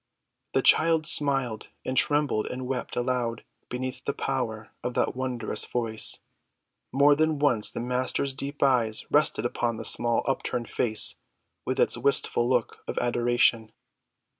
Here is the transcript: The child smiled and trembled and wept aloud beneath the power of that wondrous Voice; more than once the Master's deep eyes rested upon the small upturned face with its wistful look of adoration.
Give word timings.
The 0.55 0.63
child 0.63 1.05
smiled 1.05 1.67
and 1.85 1.95
trembled 1.95 2.47
and 2.47 2.65
wept 2.65 2.95
aloud 2.95 3.43
beneath 3.69 4.03
the 4.03 4.15
power 4.15 4.71
of 4.83 4.95
that 4.95 5.15
wondrous 5.15 5.63
Voice; 5.63 6.21
more 6.91 7.13
than 7.13 7.37
once 7.37 7.69
the 7.69 7.81
Master's 7.81 8.33
deep 8.33 8.63
eyes 8.63 9.05
rested 9.11 9.45
upon 9.45 9.77
the 9.77 9.85
small 9.85 10.23
upturned 10.25 10.69
face 10.71 11.17
with 11.67 11.79
its 11.79 11.99
wistful 11.99 12.49
look 12.49 12.79
of 12.87 12.97
adoration. 12.97 13.73